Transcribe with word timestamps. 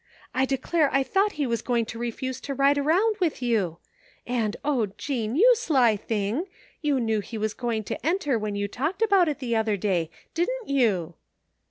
I 0.33 0.45
declare 0.45 0.89
I 0.91 1.03
thought 1.03 1.33
he 1.33 1.45
was 1.45 1.61
going 1.61 1.85
to 1.85 1.99
refuse 1.99 2.41
to 2.41 2.55
ride 2.55 2.79
around 2.79 3.17
with 3.19 3.39
you. 3.39 3.77
And, 4.25 4.57
oh, 4.65 4.87
Jean, 4.97 5.35
you 5.35 5.53
sly 5.55 5.95
thing! 5.95 6.47
You 6.81 6.99
knew 6.99 7.19
he 7.19 7.37
was 7.37 7.53
going 7.53 7.83
to 7.83 8.03
enter 8.03 8.39
when 8.39 8.55
you 8.55 8.67
talked 8.67 9.03
about 9.03 9.29
it 9.29 9.37
the 9.37 9.55
other 9.55 9.77
day, 9.77 10.09
didn't 10.33 10.67
you?" 10.67 11.13